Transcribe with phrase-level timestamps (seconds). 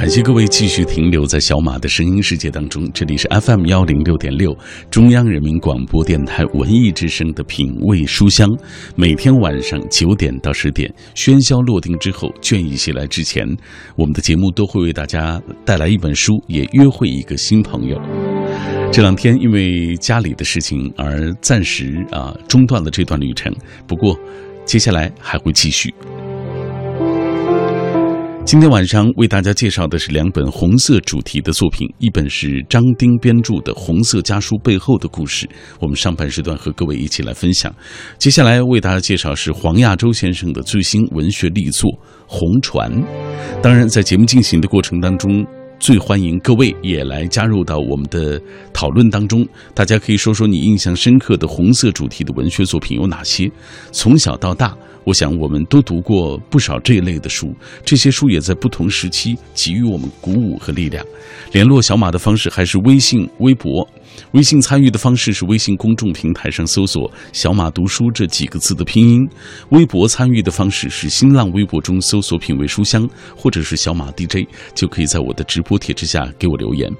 [0.00, 4.56] 感谢各位继续停留在小马的声音世界当中，这里是 FM 幺零六点六，
[4.90, 8.48] 中央人民广播电台文艺之声的品味书香。
[8.96, 13.46] 每天晚上九点到十点，喧嚣落定之后，倦意袭来之前，
[13.94, 18.00] 我们的节目都会为大家带来一本书，也约会一个新朋友。
[18.90, 23.54] 这两天因为家里的事情而暂时啊中断了这段旅程，
[23.86, 24.18] 不过
[24.64, 25.92] 接下来还会继续。
[28.50, 35.46] 今天晚上为大家介绍的是两本红色主题的作品，一本是张丁编著的《红色家书背后的故事》，
[35.78, 37.72] 我们上半时段和各位一起来分享。
[38.18, 41.88] 接下来为大家介绍是黄亚洲先生的最新文学力作
[42.26, 42.92] 《红船》。
[43.62, 45.46] 当然，在节目进行的过程当中，
[45.78, 49.46] 最欢迎各位也来加入到我们的讨论当中。
[49.76, 53.48] 大家可以说说你印象深刻的红色主题的文学作品有哪些？
[53.92, 54.76] 从小到大。
[55.04, 57.54] 我想，我们都读过不少这一类的书，
[57.84, 61.04] 这些书也在不同时期给予我们鼓舞和力量。
[61.52, 63.88] 联络小马的方式还是微信、微博。
[64.32, 69.26] 微信参与的方式是微信公众平台上搜索“小马读书”这几个字的拼音；
[69.70, 76.90] 微博参与的方式是新浪微博中搜索“品味书香”或者是“小马 DJ”，就可以在我的直播帖之下给我留言。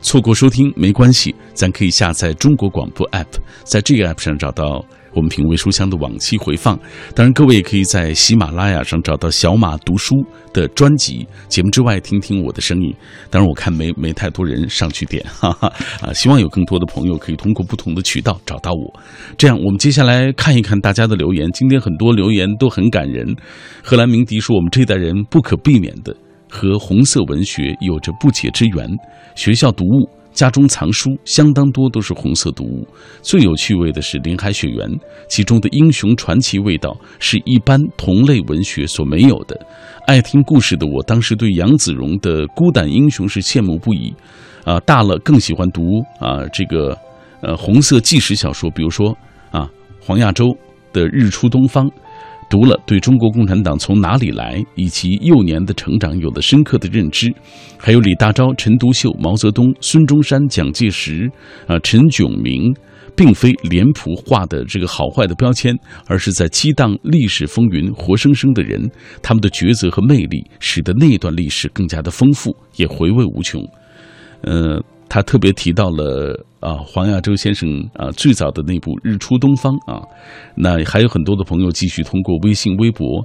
[0.00, 3.26] 错过收听没关系，咱可以下载中国广播 app，
[3.64, 4.84] 在这个 app 上找到。
[5.14, 6.78] 我们品味书香的往期回放，
[7.14, 10.16] 当然各位也可以在喜马拉雅上找到小马读书
[10.52, 11.26] 的专辑。
[11.48, 12.94] 节目之外，听听我的声音。
[13.30, 16.12] 当然，我看没没太多人上去点，哈哈啊！
[16.12, 19.00] 希望有更多的朋友可以通过不同的渠道找到我。
[19.36, 21.50] 这样，我们接下来看一看大家的留言。
[21.52, 23.36] 今天很多留言都很感人。
[23.82, 26.16] 荷兰鸣笛说：“我们这代人不可避免的
[26.48, 28.88] 和红色文学有着不解之缘。
[29.34, 32.86] 学校读物。”家中藏书相当多，都是红色读物。
[33.20, 34.88] 最有趣味的是《林海雪原》，
[35.28, 39.58] 其中的英雄传奇味道是一般同类文学所没有的。
[40.06, 44.14] 爱听故事的我，当时对杨子荣的孤胆英雄是羡慕不已。
[44.64, 45.82] 啊，大了更喜欢读
[46.20, 46.96] 啊这个
[47.40, 49.16] 呃红色纪实小说，比如说
[49.50, 49.68] 啊
[50.00, 50.56] 黄亚洲
[50.92, 51.86] 的《日出东方》。
[52.52, 57.32] 读了，对中国共产党从哪里来以及幼年的成长有了深刻的认知，
[57.78, 61.30] 还有李大钊、陈独秀、毛泽东、孙中山、蒋介石，
[61.66, 62.70] 啊，陈炯明，
[63.16, 65.74] 并非脸谱化的这个好坏的标签，
[66.06, 68.86] 而是在激荡历史风云、活生生的人，
[69.22, 73.66] 他们的抉择和魅力，使得那段历史更加的丰富，也回味无穷。
[74.42, 74.78] 呃。
[75.12, 80.00] 他特别提到了啊，黄亚洲先生啊最早的那部《日出东方》啊，
[80.56, 83.22] 那还有很多的朋友继续通过微信、微博，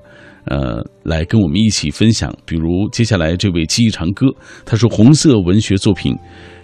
[0.47, 2.29] 呃，来跟我们一起分享。
[2.45, 4.27] 比如接下来这位记忆长歌，
[4.65, 6.13] 他说：“红色文学作品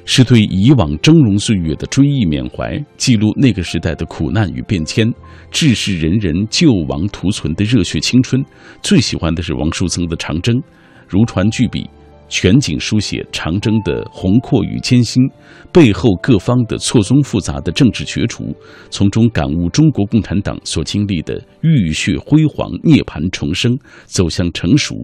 [0.03, 5.09] 是对以往峥嵘岁月的追忆缅怀，记录那个时代的苦难与变迁，
[5.49, 8.43] 志士仁人救亡图存的热血青春。
[8.81, 10.57] 最喜欢的是王树增的《长征》，
[11.07, 11.89] 如椽巨笔。”
[12.33, 15.21] 全景书写长征的宏阔与艰辛，
[15.71, 18.55] 背后各方的错综复杂的政治角逐，
[18.89, 24.95] 从中感悟中国共产党所经历的浴血辉煌、涅槃重生、走向成熟。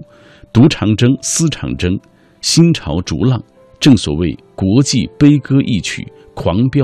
[0.51, 1.99] 读长征，思长征，
[2.41, 3.39] 心潮逐浪。
[3.79, 6.83] 正所谓国际悲歌一曲，狂飙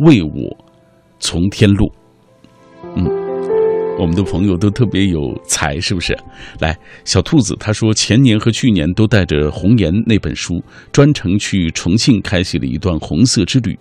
[0.00, 0.64] 为我
[1.18, 1.95] 从天落。
[3.98, 6.16] 我们的朋友都特别有才，是不是？
[6.60, 10.62] 来，小兔子他说，前年和去年都带着《红岩》那本书，
[10.92, 13.78] 专程去重庆开启了一段红色之旅，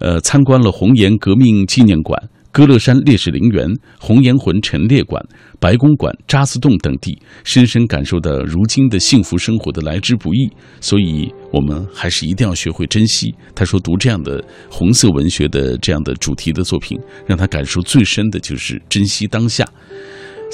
[0.00, 2.22] 呃，参观了红岩革命纪念馆。
[2.54, 3.66] 歌乐山烈士陵园、
[3.98, 5.20] 红岩魂陈列馆、
[5.58, 10.48] 白宫馆、渣滓洞等地，深深感受到如今的幸福生活的来之不易，
[10.80, 13.34] 所以我们还是一定要学会珍惜。
[13.56, 19.68] 他说，读这样的红色文学的这样的主题的作品，让他感受最深的就是珍惜当下。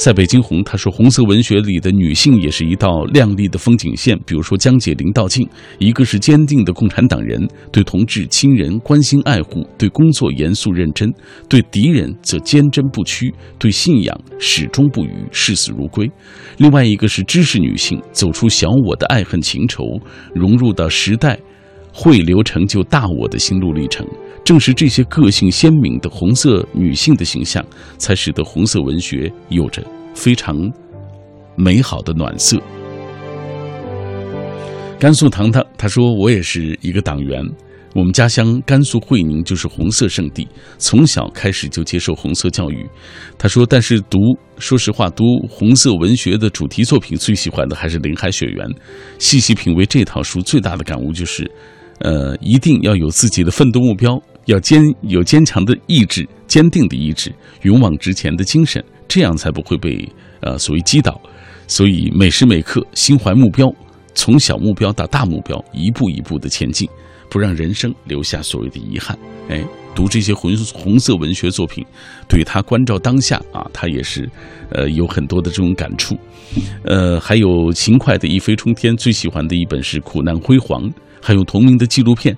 [0.03, 4.19] 在北京红，他说红色文学里的女性也是一道亮丽的风景线。
[4.25, 5.47] 比如说江姐、林道静，
[5.79, 11.07] 一个是坚定的共产党人，对同志亲人关心爱护，对工作严肃认真；
[11.51, 16.11] 对敌人则坚贞不屈，对信仰始终不渝，视死如归。
[16.57, 19.85] 另外一个是知识女性，走出小我的爱恨情仇，
[20.35, 21.39] 融入到时代
[21.93, 24.07] 汇流成就大我的心路历程。
[24.45, 27.65] 正是这些个性鲜明的红色女性的形象，
[27.99, 29.83] 才使得红色文学有着
[30.15, 30.57] 非常
[31.57, 32.61] 美好的暖色。
[34.99, 37.43] 甘肃糖糖他说：“我也是一个党员，
[37.95, 40.47] 我们家乡甘肃会宁就是红色圣地，
[40.77, 42.87] 从小开始就接受红色教育。”
[43.39, 44.19] 他说：“但是读，
[44.59, 48.67] 说实话，读红色文学的主题作品，最喜欢的还是《林海雪原》。
[49.19, 51.51] 细细品味这套书，最大的感悟就是，
[52.01, 57.33] 呃，一定要有自己的奋斗目标。”要坚有坚强的意志、坚定的意志、
[57.63, 60.09] 勇往直前的精神，这样才不会被
[60.41, 61.21] 呃所谓击倒。
[61.69, 63.73] 所以每时每刻心怀目标，
[64.15, 66.89] 从小目标到大目标，一步一步的前进，
[67.29, 69.17] 不让人生留下所谓的遗憾。
[69.51, 69.63] 哎，
[69.95, 71.85] 读这些红红色文学作品，
[72.27, 74.29] 对他关照当下啊，他也是，
[74.71, 76.17] 呃，有很多的这种感触。
[76.83, 80.83] 呃，还有勤快的一飞冲天，最喜欢的一本是《苦难辉煌》，
[81.21, 82.37] 还有同名的纪录片。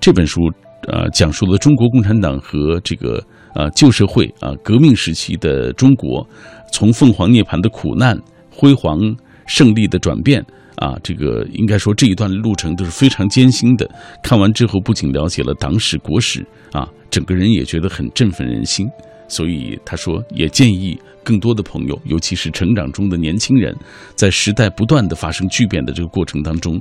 [0.00, 0.40] 这本书
[0.88, 3.24] 呃，讲述了中国共产党和这个
[3.54, 6.26] 呃旧社会啊革命时期的中国，
[6.72, 8.18] 从凤凰涅槃的苦难、
[8.50, 8.98] 辉煌
[9.46, 10.44] 胜利的转变。
[10.76, 13.88] 啊，这个应该说这一段路程都是非常艰辛的。
[14.24, 18.88] 看完之后，不仅了解了党史国史啊，整个人也觉得很振奋人心。
[19.28, 23.76] 所以他说，也建议更多的朋友，尤其是成长中的年轻人，
[24.16, 26.80] 在时代不断的发生巨变的这个过程当中，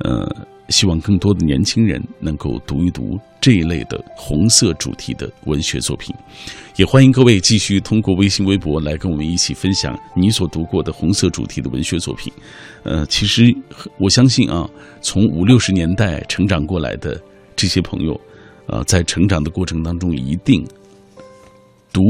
[0.00, 0.28] 呃。
[0.68, 6.14] 希望更多的年轻人能够读一读这一类的红色主题的文学作品，
[6.76, 12.32] 也欢迎各位继续通过微信、微博来跟我们一起分享你所读过的红色主题的文学作品。
[12.82, 13.44] 呃，其实
[13.98, 14.68] 我相信啊，
[15.00, 17.18] 从五六十年代成长过来的
[17.56, 18.20] 这些朋友，
[18.66, 20.66] 呃，在成长的过程当中，一定
[21.92, 22.02] 读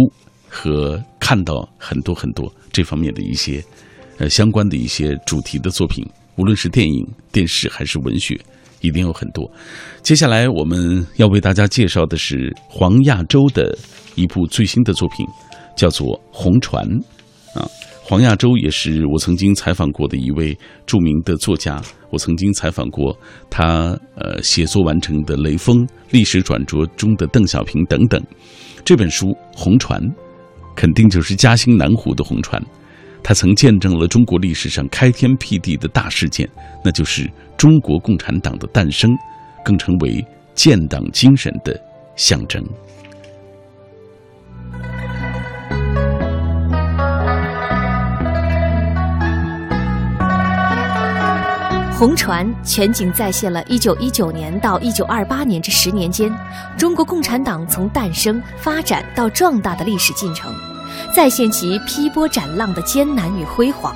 [0.48, 3.62] 和看到很多很多这方面的一些
[4.18, 6.04] 呃相关的一些主题的作品。
[6.38, 8.40] 无论是电影、电视还是文学，
[8.80, 9.50] 一定有很多。
[10.02, 13.76] 接下来我们要为大家介绍的是黄亚洲的
[14.14, 15.26] 一部最新的作品，
[15.76, 16.86] 叫做《红船》。
[17.58, 17.68] 啊，
[18.04, 20.56] 黄亚洲也是我曾经采访过的一位
[20.86, 21.82] 著名的作家。
[22.10, 23.14] 我曾经采访过
[23.50, 25.76] 他，呃，写作完成的《雷锋》
[26.10, 28.22] 《历史转折中的邓小平》等等。
[28.84, 30.00] 这本书《红船》，
[30.76, 32.62] 肯定就是嘉兴南湖的红船。
[33.28, 36.48] 他曾见证了中国历史上开天辟地的大事件，
[36.82, 39.10] 那就是中国共产党的诞生，
[39.62, 41.78] 更成为建党精神的
[42.16, 42.64] 象征。
[51.98, 56.34] 红船全景再现了1919年到1928年这十年间，
[56.78, 60.50] 中国共产党从诞生、发展到壮大的历史进程。
[61.14, 63.94] 再现其劈波斩浪的艰难与辉煌。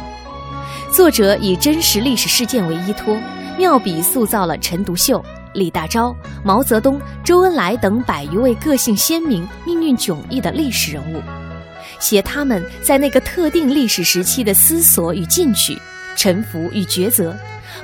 [0.90, 3.16] 作者以真实历史事件为依托，
[3.58, 5.24] 妙笔塑造了陈独秀、
[5.54, 11.22] 李大钊、毛泽东、周恩来等百余位个性鲜明、命运迥异的历史人物，
[11.98, 15.80] 写他们在那个特定历史时期的思索与进取、
[16.16, 17.34] 沉浮与抉择，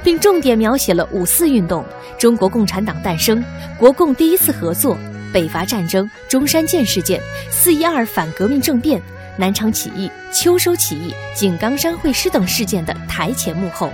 [0.04, 1.82] 并重点描写了五四运动、
[2.18, 3.42] 中国共产党诞生、
[3.78, 4.98] 国共第一次合作、
[5.32, 7.20] 北伐战争、中山舰事件、
[7.50, 9.00] 四一二反革命政变。
[9.40, 13.88] 南昌起义、秋收起义、井冈山会师等事件的台前幕后，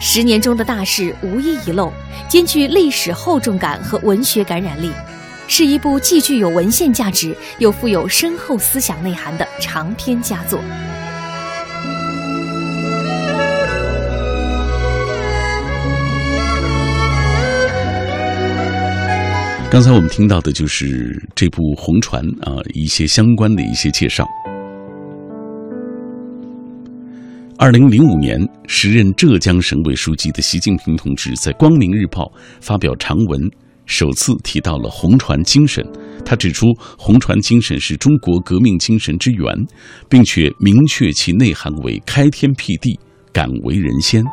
[0.00, 1.92] 十年中的大事无一遗漏，
[2.26, 4.90] 兼具历史厚重感和文学感染力，
[5.46, 10.58] 是一部既具有文献价值又富有深厚思想内涵的长篇佳作。
[19.76, 24.26] 刚才我们听到的就是这部《红船》啊，一些相关的一些介绍。
[27.58, 32.22] 二零零五年，时任浙江省委书记的习近平同志在《光明日报》
[32.58, 33.38] 发表长文，
[33.84, 35.86] 首次提到了红船精神。
[36.24, 39.54] 他指出，红船精神是中国革命精神之源，
[40.08, 42.98] 并且明确其内涵为开天辟地、
[43.30, 44.24] 敢为人先。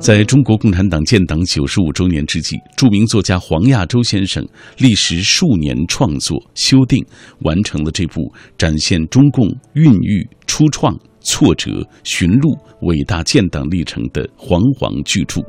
[0.00, 4.46] 在中国共产党建党九十五周年之际，著名作家黄亚洲先生
[4.78, 7.04] 历时数年创作修订，
[7.40, 10.96] 完成了这部展现中共孕育初创。
[11.20, 15.42] 挫折寻路伟大建党历程的煌煌巨著，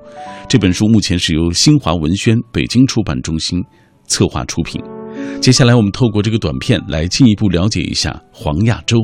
[0.50, 3.63] 这本书目前是由新华文轩北京出版中心
[4.06, 4.82] 策划出品。
[5.39, 8.98] 接下来，我们透过这个短片来进一步了解一下黄亚洲。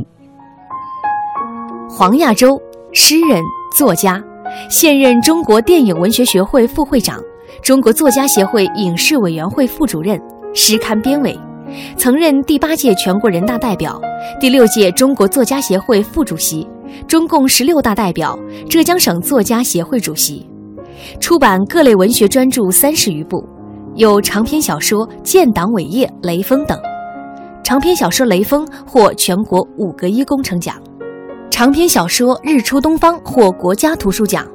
[1.87, 2.59] 黄亚洲，
[2.91, 3.41] 诗人、
[3.77, 4.21] 作家，
[4.69, 7.19] 现任中国电影文学学会副会长，
[7.61, 10.19] 中国作家协会影视委员会副主任，
[10.53, 11.37] 诗刊编委。
[11.97, 13.99] 曾任第八届全国人大代表、
[14.39, 16.67] 第六届中国作家协会副主席、
[17.07, 18.37] 中共十六大代表、
[18.69, 20.47] 浙江省作家协会主席，
[21.19, 23.43] 出版各类文学专著三十余部，
[23.95, 26.79] 有长篇小说《建党伟业》《雷锋》等。
[27.63, 30.75] 长篇小说《雷锋》获全国五个一工程奖，
[31.55, 34.45] 长篇小说《日出东方》获国家图书奖。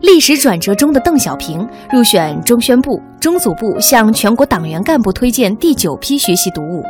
[0.00, 6.82] 历史转折中的邓小平入选中宣部、中组部向全国党员干部推荐第九批学习读物。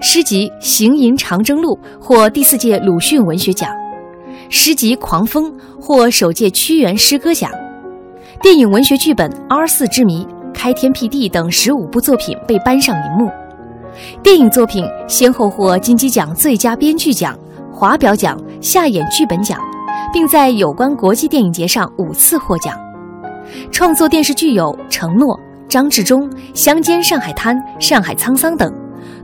[0.00, 3.68] 诗集《行吟长征路》获第四届鲁迅文学奖，
[4.48, 7.50] 诗集《狂风》获首届屈原诗歌奖。
[8.40, 13.28] 电影文学剧本《R 四之谜》《开天辟地》等十五部作品被搬上银幕。
[14.22, 17.36] 电影作品先后获金鸡奖最佳编剧奖、
[17.74, 19.58] 华表奖、下演剧本奖。
[20.12, 22.72] 并在有关国际电影节上五次获奖。
[23.72, 25.36] 创作电视剧有《承诺》
[25.68, 28.72] 《张治中》《乡间上海滩》《上海沧桑》等，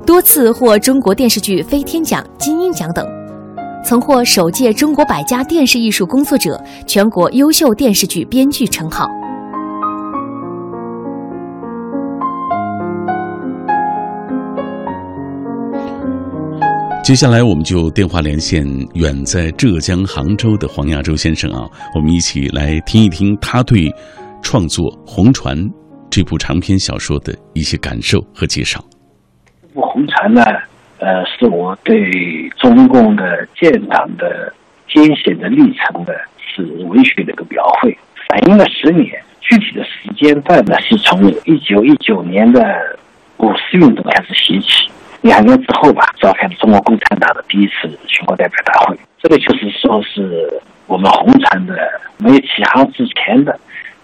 [0.05, 3.07] 多次获中国电视剧飞天奖、金鹰奖等，
[3.85, 9.09] 曾获首届中国百家电视艺术工作者、全国优秀电视剧编剧称号。
[17.11, 18.65] 接下来，我们就电话连线
[18.95, 23.93] 远在浙江杭州的黄亚洲先生啊，我们一起来听一听他对
[24.45, 25.59] 创作《红船》
[26.09, 28.79] 这部长篇小说的一些感受和介绍。
[29.61, 30.45] 这部《红船》呢，
[31.01, 34.55] 呃，是我对中共的建党的
[34.89, 37.99] 艰险的历程的，是文学的一个描绘，
[38.29, 39.05] 反映了十年。
[39.41, 42.63] 具体的时间段呢，是从一九一九年的
[43.39, 44.89] 五四运动开始写起。
[45.23, 48.97] 两年之后吧，召开了中国共产党的第一次全国代表大会。
[49.19, 50.51] 这个就是说是
[50.87, 51.77] 我们红船的
[52.17, 53.59] 没有起航之前的，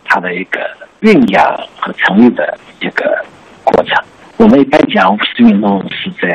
[0.04, 0.60] 它的一个
[1.00, 1.42] 酝酿
[1.80, 3.24] 和成立的一个
[3.64, 3.96] 过程。
[4.36, 6.28] 我们一般讲五四运动是在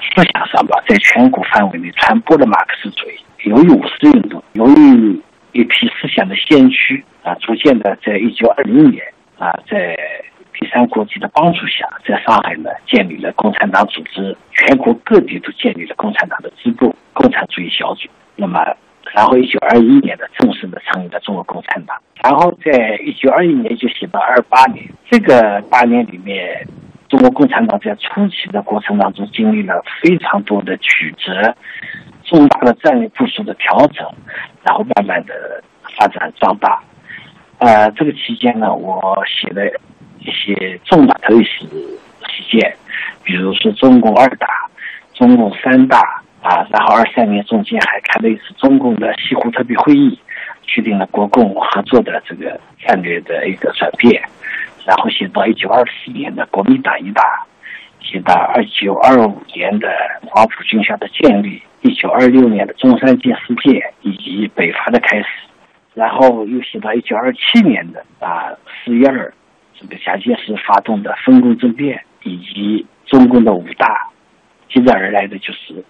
[0.00, 3.14] 思想上吧，在全国范围内传播了马克思主义。
[3.44, 5.20] 由于五四运动，由于
[5.52, 9.04] 一批思想的先驱啊，逐渐的在一九二零年
[9.38, 9.94] 啊，在。
[10.70, 18.08] 三国际的帮助下，在上海呢建立了共产党组织，全国各地都建立了共产党的支部、共产主义小组。
[18.36, 18.60] 那么，
[19.14, 21.96] 然后一九二一年呢正式的成立了中国共产党。
[22.22, 26.66] 然后在一九二一年就写到二八年，这个八年里面，
[27.08, 31.54] 中国共产党在初期的过程当中经历了非常多的曲折，
[32.24, 34.06] 重大的战略部署的调整，
[34.64, 35.62] 然后慢慢的
[35.96, 36.82] 发展壮大。
[37.58, 39.62] 呃，这个期间呢，我写的。
[40.20, 41.64] 一些重大的历史
[42.28, 42.76] 事件，
[43.22, 44.48] 比如说中共二大、
[45.14, 45.98] 中共三大
[46.42, 50.18] 啊，然后二三年中间还开了一次中共的西湖特别会议，
[50.62, 54.22] 确定了国共合作的这个战略的一个转变，
[54.86, 57.22] 然后写到一九二四年的国民党一大，
[58.00, 59.88] 写到二九二五年的
[60.26, 65.26] 黄埔军校的建立，一九二六年的中山舰事件以及北伐的开始，
[65.94, 68.52] 然后又写到一九二七年的啊
[68.84, 69.32] 四一二。
[69.80, 74.08] 这个蒋介石发动的分共政变，以及中共的五大，
[74.68, 75.84] 接着而来的就是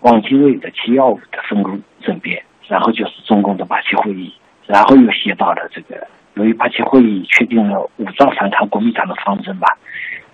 [0.00, 4.32] 汪精卫的七幺五的分共政变，然后就是中共的八七会议，
[4.66, 9.76] 然后又写到了这个由于八七会议确定了武装反抗国民党的方针吧，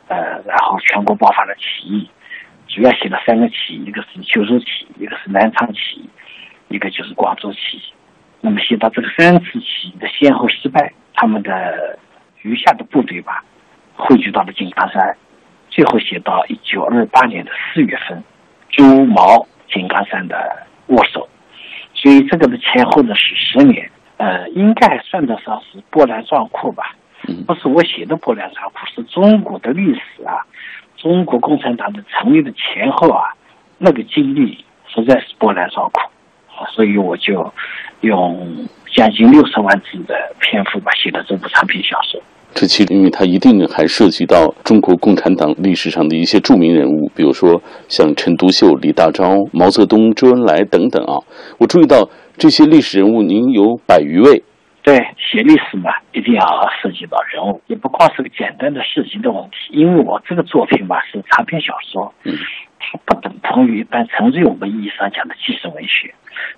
[0.07, 0.17] 呃，
[0.47, 2.09] 然后全国爆发了起义，
[2.69, 6.09] 主要写了三个起义，一个是秋收起义，一个是南昌起义，
[6.69, 7.83] 一个就是广州起义。
[8.41, 11.99] 那么写到这个三次起义的先后失败，他们的。
[12.43, 13.43] 余下的部队吧，
[13.97, 15.17] 汇聚到了井冈山，
[15.71, 18.23] 最后写到一九二八年的四月份，
[18.69, 21.29] 朱毛井冈山的握手，
[21.95, 26.97] 所以这个的前后呢是十年，呃，应该算得上是波澜壮阔吧。
[27.47, 30.43] 不是我写的波澜壮阔，是中国的历史啊，
[30.97, 33.23] 中国共产党的成立的前后啊，
[33.79, 36.11] 那个经历实在是波澜壮阔，
[36.73, 37.55] 所以我就
[38.01, 41.39] 用将近六十万字的篇幅吧写了这。
[42.63, 51.19] 这其因为它一定还涉及到中国共产党历史上的一些著名人物，比如说像陈独秀、李大钊、毛泽东、周恩来等等啊。
[51.59, 54.45] 我注意到这些历史人物，您有百余位。
[54.85, 56.43] 对，写历史嘛，一定要
[56.81, 59.75] 涉及到人物，也不光是个简单的事情的问题。
[59.75, 62.33] 因为我这个作品吧是长篇小说，嗯，
[62.83, 66.13] 它不等同于一般纯粹我们意义上讲的纪实文学。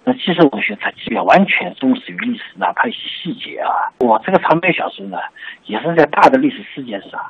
[0.05, 3.71] 那纪实文学它既要完全忠实于历史，哪怕一些细节啊。
[4.01, 5.19] 我这个长篇小说呢，
[5.67, 7.21] 也是在大的历史事件上，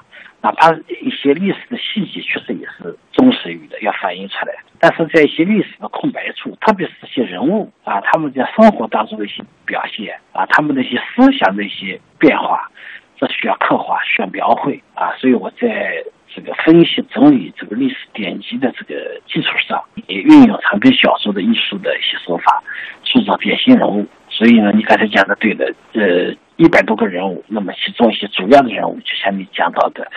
[0.41, 0.73] 哪怕
[1.03, 4.55] 一些历史的细节，确实也是忠实于的，要反映出来。
[4.79, 12.71] 但是在一些历史的空白处，特别是这些人物啊，他们在生活当中的一些表现啊，他们的一些思想的一些变化，
[13.17, 15.13] 这需要刻画，需要描绘啊。
[15.19, 16.05] 所以我在。
[16.35, 22.63] 这个分析整理这个历史典籍的这个基础上，也运用长篇小说的艺术的一些手法，
[23.05, 24.05] 塑造典型人物。
[24.29, 30.11] 所以呢，你刚才讲的对的，呃，一百多个人物，那么其中一些主要的人物，就像你讲到的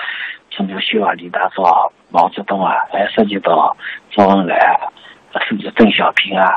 [0.49, 3.77] 陈独秀啊、李大钊啊、毛泽东啊，还涉及到
[4.09, 4.89] 周恩来啊，
[5.47, 6.47] 甚至邓小平啊，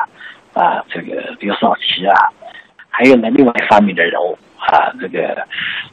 [0.55, 2.15] 啊，这个刘少奇啊，
[2.89, 4.39] 还有呢，另外一方面的人物
[4.69, 5.47] 啊，这个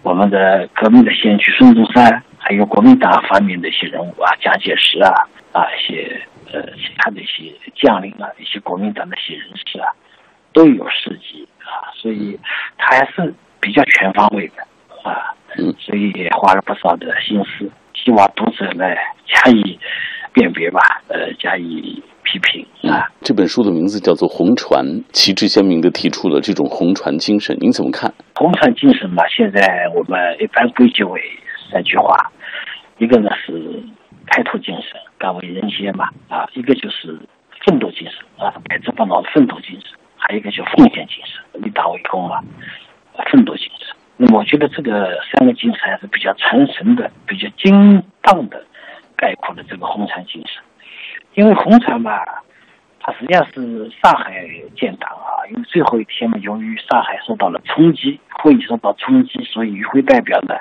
[0.03, 2.24] 我们的革命的先驱孙中山。
[2.39, 5.12] 还有国民党方面的一些人物啊，蒋介石啊，
[5.51, 6.21] 啊一些
[6.53, 9.89] 呃其他的一些将领啊，一些国民党的一些人士啊，
[10.53, 12.39] 都有事迹啊，所以
[12.77, 14.63] 他还是比较全方位的
[15.03, 15.36] 啊，
[15.77, 18.86] 所以也花了不少的心思，希望读者呢
[19.25, 19.77] 加以
[20.31, 23.07] 辨别吧，呃加以批评啊。
[23.22, 28.13] 这本书的名字叫做《红船》，旗帜鲜明的提出了这种红船精神，您怎么看？
[28.36, 31.22] 红船精神嘛，现在我们一般归结为
[31.72, 32.31] 三句话，
[32.98, 33.81] 一个呢是
[34.27, 37.17] 开拓精神，敢为人先嘛啊，一个就是
[37.65, 42.43] 奋斗精神啊，百折不挠的奋斗精神，还有一个叫奉献精神，立大为功嘛，
[43.31, 43.96] 奋斗精神。
[44.19, 48.65] 那么我觉得这个三个精神还是比较传神的，比较精当的
[49.15, 50.63] 概括了这个红船精神。
[51.38, 52.20] 因为红船嘛，
[53.00, 54.44] 它实际上是上海
[54.75, 60.56] 建党啊，因为最后一天嘛，由于上海受到了冲击，会议受到冲击，所以与会代表呢，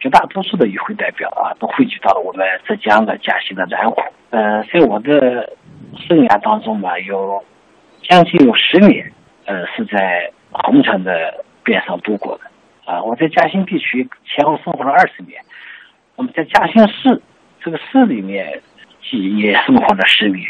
[0.00, 4.00] 绝大多数的与会代表啊，都汇聚到了我们浙江的嘉兴的南湖。
[4.30, 5.52] 呃，在我的
[6.08, 7.44] 生涯当中嘛，有
[8.00, 9.12] 将近有十年，
[9.44, 12.44] 呃，是在红船的边上度过的。
[12.90, 15.38] 啊，我在嘉兴地区前后生活了二十年，
[16.16, 17.20] 那么在嘉兴市
[17.60, 18.62] 这个市里面，
[19.12, 20.46] 也生活了十年，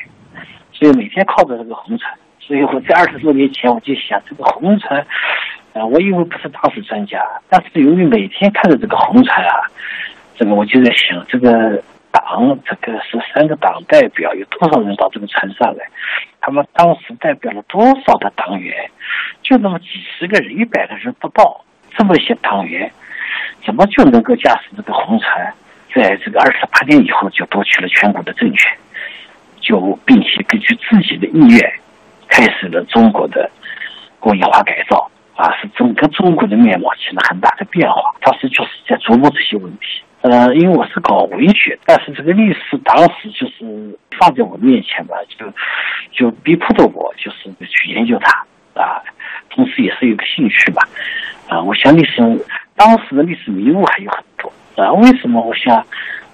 [0.72, 5.00] 所以每天靠着这个红船，所以我在二十多年前我就想，这个红船，
[5.72, 9.70] 啊，我因为不是当时专家，但是由于每天看着这个红船啊，
[10.36, 15.84] 这个我就在想，这个党，这个十三个党代表，有多少人到这个船上来？
[16.40, 18.90] 他们当时代表了多少的党员？
[19.42, 19.86] 就那么几
[20.18, 21.64] 十个人，一百个人不到。
[21.96, 22.90] 这么些党员，
[23.64, 25.54] 怎么就能够驾驶这个红船，
[25.94, 28.76] 在这个二十八年以后就夺取了全国的政权，
[29.60, 31.72] 就并且根据自己的意愿，
[32.28, 33.48] 开始了中国的
[34.18, 38.14] 工业化改造啊，使整个中国的面貌起了很大的变化。
[38.20, 40.02] 当时就是在琢磨这些问题。
[40.22, 45.46] 呃，因为我是搞文学，但是这个历史当时就是放在我面前嘛，就
[46.12, 49.02] 就逼迫着我就是去研究它啊，
[49.50, 50.88] 同时也是有个兴趣吧。
[51.48, 52.22] 啊，我想历史
[52.76, 54.92] 当时的历史迷雾还有很多啊。
[54.92, 55.84] 为什么我想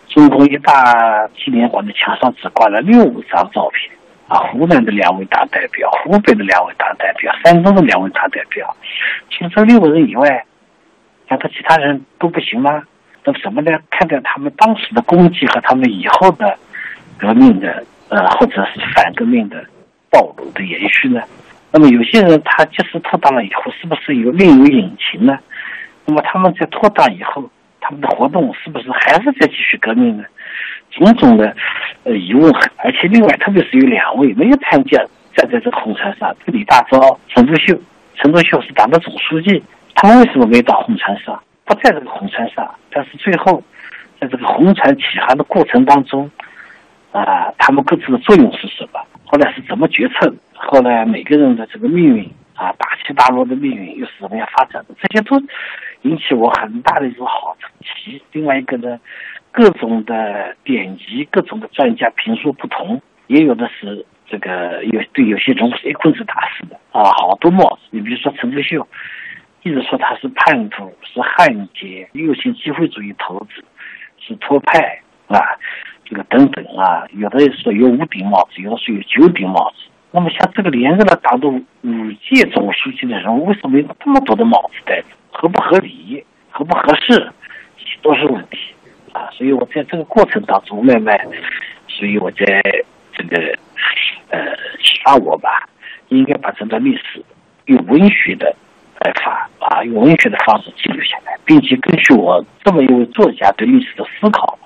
[0.09, 3.93] 中共一大纪念馆的墙上只挂了六张照片
[4.29, 4.39] 啊？
[4.49, 8.75] 湖南的两位大代表，湖北的两位大代表，山东的两位大代表，
[9.31, 10.45] 除了这六个人以外，
[11.29, 12.83] 难道其他人都不行吗？
[13.25, 16.57] 那怎么来看待他们当时的功绩和他们以后的
[17.19, 19.63] 革命的呃，或者是反革命的
[20.09, 21.21] 暴露的延续呢？
[21.73, 25.39] 那么有些人他即使脱党了以后，是不是有另有隐情呢？
[26.05, 27.49] 那么他们在脱党以后，
[27.81, 30.25] 他们的活动是不是还是在继续革命呢？
[30.91, 31.55] 种种的
[32.03, 34.99] 呃疑问，而且另外特别是有两位没有参加
[35.37, 37.79] 站在这个红船上，李大钊、陈独秀。
[38.17, 39.63] 陈独秀是党的总书记，
[39.95, 41.41] 他们为什么没到红船上？
[41.65, 43.63] 不在这个红船上，但是最后
[44.21, 46.29] 在这个红船起航的过程当中，
[47.13, 49.01] 啊，他们各自的作用是什么？
[49.31, 50.35] 后来是怎么决策？
[50.55, 54.95] 后来每个人的这个命运啊，大起大落的命运又是怎么样发展的？
[55.01, 55.41] 这些都
[56.03, 58.21] 引起我很大的一种好奇。
[58.33, 58.99] 另外一个呢，
[59.53, 67.83] 各种的典籍、各种的专家评说不同，也有的是这个有对有些人物是一棍子打死的啊，好多帽子。
[67.91, 68.85] 你比如说陈独秀，
[69.63, 73.65] 一直说他是叛徒、是汉奸、右倾机会主义头子、
[74.19, 75.39] 是托派啊。
[76.11, 79.89] 这个等等啊，有的说有五顶帽子，有的说有九顶帽子。
[80.11, 81.63] 那么像这个连任了党的五
[82.29, 85.07] 届总书记的人，为什么有这么多的帽子戴着？
[85.31, 86.25] 合不合理？
[86.51, 87.31] 合不合适？
[88.03, 88.59] 都是问题
[89.13, 89.29] 啊！
[89.33, 91.19] 所以我在这个过程当中慢慢，
[91.87, 92.47] 所以我在
[93.13, 93.37] 这个
[94.31, 95.69] 呃启发我吧，
[96.09, 97.23] 应该把这段历史
[97.67, 98.57] 用文学的
[99.01, 104.59] 来发啊，用文学的方式记录下来，并且根据我这么一位作家对历史的思考。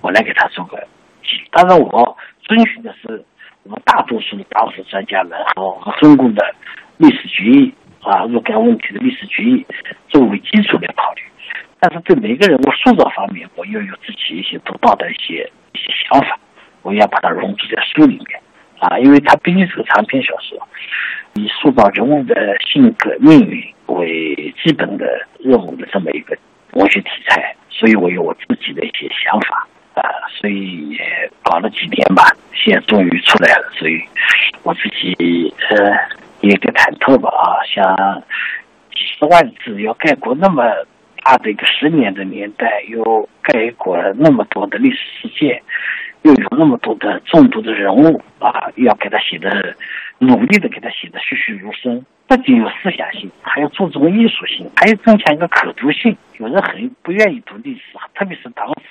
[0.00, 0.76] 我来给他做个
[1.22, 3.24] 记，当然我遵循的是
[3.62, 6.54] 我们大多数的当时专家们和和中共的
[6.98, 9.64] 历史决议啊若干问题的历史决议
[10.10, 11.22] 作为基础来考虑，
[11.80, 16.38] 但是对每个人物塑造方面，我又有自己一些独到的一些一些想法，
[16.82, 18.40] 我要把它融入在书里面
[18.80, 20.68] 啊，因为它毕竟是个长篇小说，
[21.34, 25.06] 以塑造人物的性格命运为基本的
[25.38, 26.36] 任务的这么一个
[26.72, 29.66] 文学题材，所以我有我自己的一些想法。
[29.94, 30.98] 啊，所以也
[31.44, 33.70] 搞了几年吧，现在终于出来了。
[33.78, 34.02] 所以
[34.64, 35.76] 我自己呃
[36.40, 38.20] 也点忐忑吧啊，像
[38.92, 40.64] 几十万字要概括那么
[41.22, 45.62] 大的一个十年的年代，又概括了那么多的历史事件，
[46.22, 49.76] 又有那么多的众多的人物啊，要给他写的
[50.18, 52.04] 努力的给他写的栩栩如生。
[52.26, 56.16] 不仅有思想性，还要注重艺术性，还要增强一个可读性。
[56.38, 57.82] 有人很不愿意读历史，
[58.14, 58.86] 特别是当时，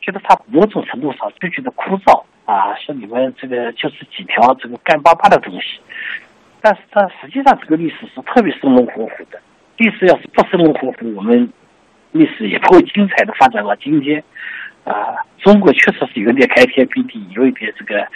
[0.00, 5.80] 觉得它某种程度上就觉得枯燥啊，说你们这个就是几条这个干巴巴的东西。
[6.60, 9.40] 但是它实际上这个历史是特别生龙活虎的。
[9.78, 11.52] 历史要是不生龙活虎，我们
[12.12, 14.22] 历史也不会精彩的发展到今天。
[14.86, 18.06] 啊，中国确实是有点开天辟地，有一点这个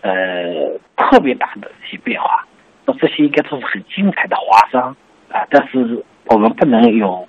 [0.00, 2.44] 呃特别大的一些变化。
[2.86, 4.96] 那这些应该都是很精彩的华章
[5.30, 7.28] 啊，但是我们不能用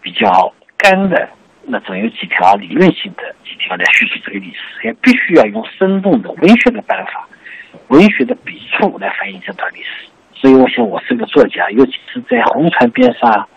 [0.00, 1.28] 比较干的
[1.64, 7.28] 那种有几条理论性的几条来叙述这个历史，也必须要用生动的文学的办法、
[7.88, 10.06] 文学的笔触来反映这段历史。
[10.34, 13.48] 所以，我想我是个作家，尤其是在红船边上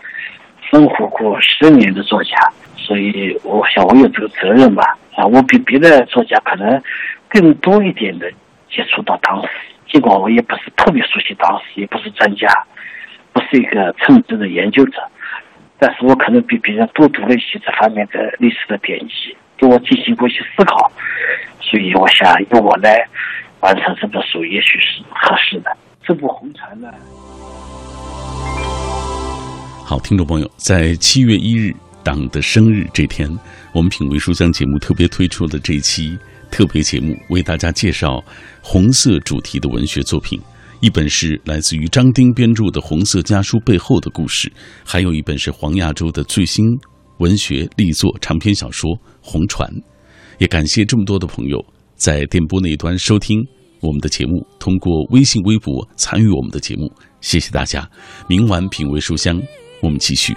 [0.70, 2.36] 生活过十年的作家，
[2.84, 4.98] 所以我想我有这个责任吧。
[5.16, 6.82] 啊，我比别的作家可能
[7.28, 8.28] 更多一点的
[8.68, 9.48] 接触到当时。
[9.90, 12.48] 尽管我也不是特别熟悉当时，也不是专家，
[13.32, 15.00] 不是一个称职的研究者，
[15.78, 20.90] 但是我可能比别人多读了一些这方面的历史的典籍，给我进行过一些思考，
[21.60, 23.06] 所以我想由我来
[23.60, 25.70] 完成这本书，也许是合适的。
[26.02, 26.88] 这部红船呢？
[29.86, 31.72] 好，听众朋友，在七月一日
[32.04, 33.28] 党的生日这天，
[33.72, 36.16] 我们品味书香节目特别推出了这一期。
[36.50, 38.22] 特别节目为大家介绍
[38.62, 40.40] 红色主题的文学作品，
[40.78, 44.52] 一本是来自于张丁编著的《红色家书》背后的故事，
[44.84, 46.64] 还有一本是黄亚洲的最新
[47.18, 48.88] 文学力作长篇小说
[49.20, 49.68] 《红船》。
[50.38, 51.58] 也感谢这么多的朋友
[51.96, 53.40] 在电波那一端收听
[53.80, 56.88] 我们的节目，通过微信、微博参与我们的节目，
[57.20, 57.88] 谢谢大家。
[58.28, 59.42] 明晚品味书香，
[59.80, 60.32] 我们继续。